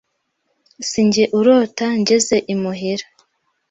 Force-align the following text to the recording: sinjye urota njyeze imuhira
sinjye 0.89 1.23
urota 1.37 1.85
njyeze 1.99 2.37
imuhira 2.53 3.05